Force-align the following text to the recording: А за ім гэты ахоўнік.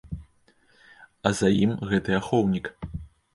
А 1.29 1.33
за 1.41 1.49
ім 1.65 1.75
гэты 1.93 2.17
ахоўнік. 2.21 2.73